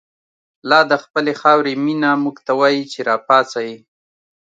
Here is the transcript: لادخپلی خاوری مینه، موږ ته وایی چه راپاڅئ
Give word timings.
لادخپلی 0.69 1.33
خاوری 1.41 1.73
مینه، 1.85 2.11
موږ 2.23 2.37
ته 2.45 2.53
وایی 2.59 2.81
چه 2.91 2.99
راپاڅئ 3.09 3.71